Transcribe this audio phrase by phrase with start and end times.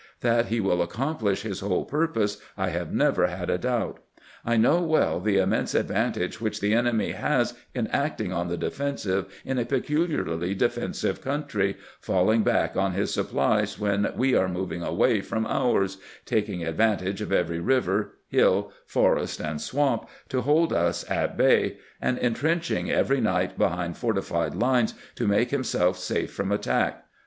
[0.21, 3.99] That he will accomplish his whole purpose I have never had a doubt.
[4.43, 9.27] I know well the immense advantage which the enemy has in acting on the defensive
[9.45, 15.21] in a peculiarly defensive country, falling back on his supplies when we are moving away
[15.21, 21.37] from ours, taking advantage of every river, hiU, forest, and swamp to hold us at
[21.37, 27.05] bay, and intrenching every night behind fortified lines to make himself safe from attack.